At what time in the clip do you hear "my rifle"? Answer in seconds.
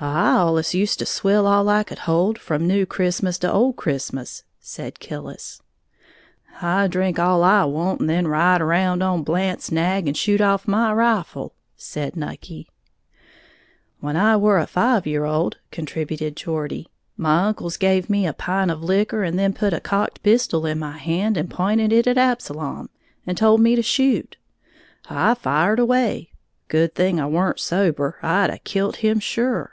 10.68-11.52